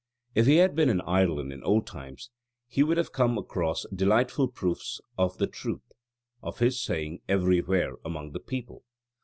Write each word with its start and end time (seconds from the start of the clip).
If 0.33 0.47
he 0.47 0.55
had 0.55 0.73
been 0.75 0.89
in 0.89 0.99
Ireland 1.01 1.53
in 1.53 1.61
old 1.63 1.85
times, 1.85 2.31
he 2.67 2.81
would 2.81 2.97
have 2.97 3.11
come 3.11 3.37
across 3.37 3.85
delightful 3.93 4.47
proofs 4.47 4.99
of 5.15 5.37
the 5.37 5.45
truth 5.45 5.91
of 6.41 6.57
his 6.57 6.81
saying 6.83 7.21
everywhere 7.29 7.97
among 8.03 8.31
the 8.31 8.39
people. 8.39 8.83